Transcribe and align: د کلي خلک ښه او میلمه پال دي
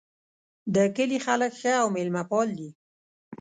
د 0.75 0.75
کلي 0.95 1.17
خلک 1.25 1.51
ښه 1.61 1.73
او 1.81 1.87
میلمه 1.95 2.23
پال 2.29 2.47
دي 2.59 2.69